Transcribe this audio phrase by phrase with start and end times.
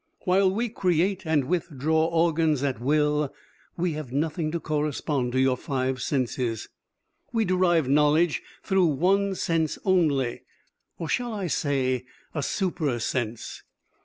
[0.21, 3.31] "While we create and withdraw organs at will,
[3.77, 6.69] we have nothing to correspond to your five senses.
[7.31, 10.41] We derive knowledge through one sense only,
[10.97, 13.61] or, shall I say, a super sense?